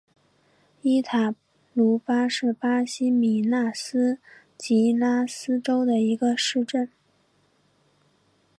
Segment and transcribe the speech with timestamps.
[0.81, 1.35] 伊塔
[1.75, 4.17] 茹巴是巴西米纳斯
[4.57, 6.89] 吉拉斯州的一个市镇。